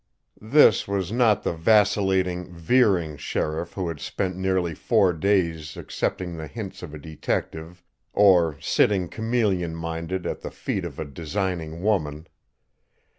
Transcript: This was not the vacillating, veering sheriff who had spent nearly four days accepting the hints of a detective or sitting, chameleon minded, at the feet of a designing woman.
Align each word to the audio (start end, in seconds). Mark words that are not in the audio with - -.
This 0.41 0.87
was 0.87 1.11
not 1.11 1.43
the 1.43 1.53
vacillating, 1.53 2.51
veering 2.51 3.17
sheriff 3.17 3.73
who 3.73 3.87
had 3.87 3.99
spent 3.99 4.35
nearly 4.35 4.73
four 4.73 5.13
days 5.13 5.77
accepting 5.77 6.35
the 6.37 6.47
hints 6.47 6.81
of 6.81 6.95
a 6.95 6.97
detective 6.97 7.83
or 8.11 8.57
sitting, 8.59 9.09
chameleon 9.09 9.75
minded, 9.75 10.25
at 10.25 10.41
the 10.41 10.49
feet 10.49 10.85
of 10.85 10.97
a 10.97 11.05
designing 11.05 11.83
woman. 11.83 12.25